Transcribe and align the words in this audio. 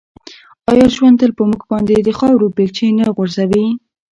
آیا 0.71 0.87
ژوند 0.95 1.15
تل 1.19 1.31
په 1.37 1.43
موږ 1.49 1.61
باندې 1.71 1.95
د 1.99 2.09
خاورو 2.17 2.53
بیلچې 2.55 2.87
نه 2.99 3.05
غورځوي؟ 3.15 3.65